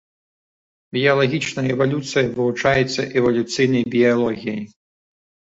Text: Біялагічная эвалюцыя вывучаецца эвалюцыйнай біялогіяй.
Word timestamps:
Біялагічная 0.95 1.65
эвалюцыя 1.75 2.25
вывучаецца 2.39 3.01
эвалюцыйнай 3.21 3.83
біялогіяй. 3.97 4.63